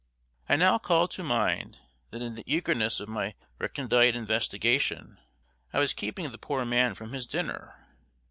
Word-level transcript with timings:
I 0.49 0.55
now 0.55 0.79
called 0.79 1.11
to 1.11 1.23
mind 1.23 1.77
that 2.09 2.23
in 2.23 2.33
the 2.33 2.41
eagerness 2.47 2.99
of 2.99 3.07
my 3.07 3.35
recondite 3.59 4.15
investigation, 4.15 5.19
I 5.73 5.77
was 5.77 5.93
keeping 5.93 6.31
the 6.31 6.39
poor 6.39 6.65
man 6.65 6.95
from 6.95 7.13
his 7.13 7.27
dinner. 7.27 7.85